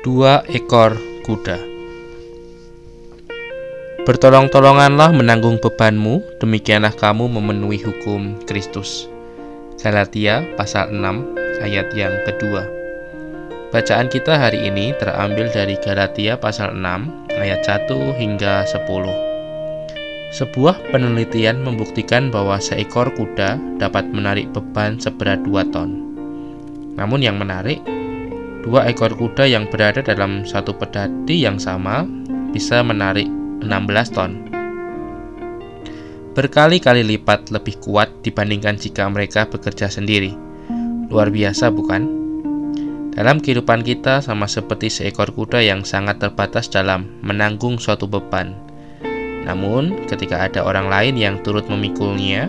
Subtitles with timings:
[0.00, 0.96] dua ekor
[1.28, 1.60] kuda.
[4.08, 9.12] Bertolong-tolonganlah menanggung bebanmu, demikianlah kamu memenuhi hukum Kristus.
[9.76, 12.64] Galatia pasal 6 ayat yang kedua.
[13.76, 18.88] Bacaan kita hari ini terambil dari Galatia pasal 6 ayat 1 hingga 10.
[20.32, 25.92] Sebuah penelitian membuktikan bahwa seekor kuda dapat menarik beban seberat 2 ton.
[26.96, 27.84] Namun yang menarik,
[28.60, 32.04] Dua ekor kuda yang berada dalam satu pedati yang sama
[32.52, 33.24] bisa menarik
[33.64, 34.36] 16 ton.
[36.36, 40.36] Berkali-kali lipat lebih kuat dibandingkan jika mereka bekerja sendiri.
[41.08, 42.20] Luar biasa bukan?
[43.16, 48.52] Dalam kehidupan kita sama seperti seekor kuda yang sangat terbatas dalam menanggung suatu beban.
[49.48, 52.46] Namun, ketika ada orang lain yang turut memikulnya,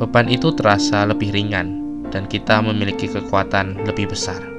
[0.00, 4.55] beban itu terasa lebih ringan dan kita memiliki kekuatan lebih besar.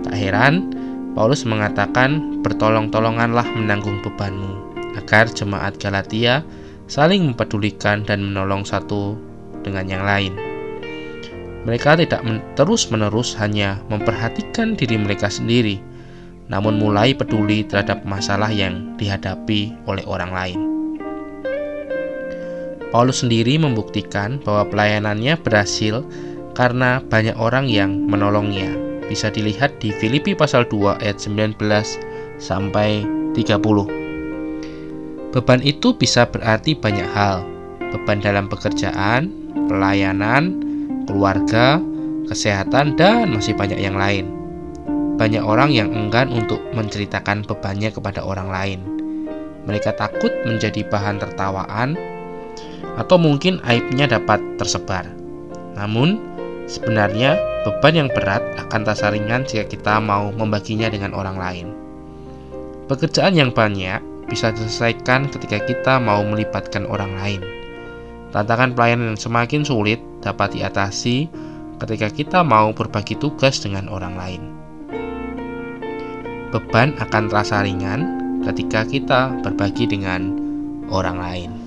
[0.00, 0.72] Tak heran,
[1.12, 6.40] Paulus mengatakan, "Bertolong-tolonganlah menanggung bebanmu," agar jemaat Galatia
[6.88, 9.16] saling mempedulikan dan menolong satu
[9.60, 10.32] dengan yang lain.
[11.62, 15.78] Mereka tidak men terus-menerus hanya memperhatikan diri mereka sendiri,
[16.50, 20.60] namun mulai peduli terhadap masalah yang dihadapi oleh orang lain.
[22.90, 26.04] Paulus sendiri membuktikan bahwa pelayanannya berhasil
[26.52, 31.58] karena banyak orang yang menolongnya bisa dilihat di Filipi pasal 2 ayat 19
[32.38, 35.32] sampai 30.
[35.32, 37.40] Beban itu bisa berarti banyak hal.
[37.92, 39.32] Beban dalam pekerjaan,
[39.68, 40.60] pelayanan,
[41.08, 41.80] keluarga,
[42.28, 44.28] kesehatan, dan masih banyak yang lain.
[45.16, 48.80] Banyak orang yang enggan untuk menceritakan bebannya kepada orang lain.
[49.64, 51.94] Mereka takut menjadi bahan tertawaan,
[52.98, 55.08] atau mungkin aibnya dapat tersebar.
[55.76, 56.31] Namun,
[56.72, 57.36] Sebenarnya,
[57.68, 61.68] beban yang berat akan terasa ringan jika kita mau membaginya dengan orang lain.
[62.88, 67.44] Pekerjaan yang banyak bisa diselesaikan ketika kita mau melibatkan orang lain.
[68.32, 71.28] Tantangan pelayanan yang semakin sulit dapat diatasi
[71.84, 74.42] ketika kita mau berbagi tugas dengan orang lain.
[76.56, 78.00] Beban akan terasa ringan
[78.48, 80.32] ketika kita berbagi dengan
[80.88, 81.61] orang lain.